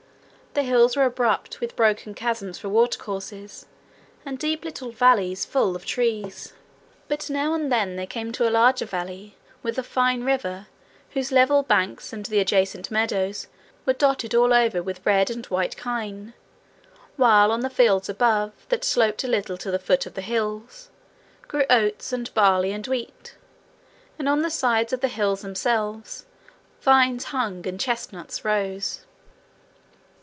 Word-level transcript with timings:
The 0.53 0.63
hills 0.63 0.97
were 0.97 1.05
abrupt, 1.05 1.61
with 1.61 1.77
broken 1.77 2.13
chasms 2.13 2.59
for 2.59 2.67
watercourses, 2.67 3.67
and 4.25 4.37
deep 4.37 4.65
little 4.65 4.91
valleys 4.91 5.45
full 5.45 5.77
of 5.77 5.85
trees. 5.85 6.51
But 7.07 7.29
now 7.29 7.53
and 7.53 7.71
then 7.71 7.95
they 7.95 8.05
came 8.05 8.33
to 8.33 8.49
a 8.49 8.51
larger 8.51 8.83
valley, 8.83 9.37
with 9.63 9.77
a 9.79 9.81
fine 9.81 10.25
river, 10.25 10.67
whose 11.11 11.31
level 11.31 11.63
banks 11.63 12.11
and 12.11 12.25
the 12.25 12.41
adjacent 12.41 12.91
meadows 12.91 13.47
were 13.85 13.93
dotted 13.93 14.35
all 14.35 14.53
over 14.53 14.83
with 14.83 15.05
red 15.05 15.29
and 15.29 15.45
white 15.45 15.77
kine, 15.77 16.33
while 17.15 17.49
on 17.49 17.61
the 17.61 17.69
fields 17.69 18.09
above, 18.09 18.51
that 18.67 18.83
sloped 18.83 19.23
a 19.23 19.29
little 19.29 19.55
to 19.55 19.71
the 19.71 19.79
foot 19.79 20.05
of 20.05 20.15
the 20.15 20.21
hills, 20.21 20.89
grew 21.47 21.63
oats 21.69 22.11
and 22.11 22.31
barley 22.33 22.73
and 22.73 22.87
wheat, 22.87 23.37
and 24.19 24.27
on 24.27 24.41
the 24.41 24.49
sides 24.49 24.91
of 24.91 24.99
the 24.99 25.07
hills 25.07 25.43
themselves 25.43 26.25
vines 26.81 27.23
hung 27.23 27.65
and 27.65 27.79
chestnuts 27.79 28.43
rose. 28.43 29.05